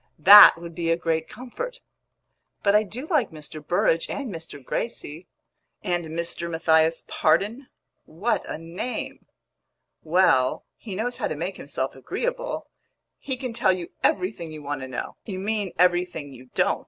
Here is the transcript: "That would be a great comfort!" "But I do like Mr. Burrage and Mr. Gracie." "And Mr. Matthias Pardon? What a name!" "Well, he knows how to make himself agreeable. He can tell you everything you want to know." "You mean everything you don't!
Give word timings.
"That 0.17 0.55
would 0.59 0.73
be 0.73 0.89
a 0.89 0.97
great 0.97 1.27
comfort!" 1.29 1.79
"But 2.63 2.73
I 2.75 2.81
do 2.81 3.05
like 3.05 3.29
Mr. 3.29 3.63
Burrage 3.63 4.09
and 4.09 4.33
Mr. 4.33 4.57
Gracie." 4.65 5.27
"And 5.83 6.05
Mr. 6.05 6.49
Matthias 6.49 7.03
Pardon? 7.07 7.67
What 8.05 8.43
a 8.49 8.57
name!" 8.57 9.27
"Well, 10.01 10.65
he 10.75 10.95
knows 10.95 11.17
how 11.17 11.27
to 11.27 11.35
make 11.35 11.57
himself 11.57 11.95
agreeable. 11.95 12.65
He 13.19 13.37
can 13.37 13.53
tell 13.53 13.73
you 13.73 13.91
everything 14.03 14.51
you 14.51 14.63
want 14.63 14.81
to 14.81 14.87
know." 14.87 15.17
"You 15.27 15.37
mean 15.37 15.71
everything 15.77 16.33
you 16.33 16.45
don't! 16.55 16.79